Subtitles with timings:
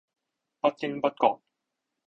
[0.61, 1.43] 不經不覺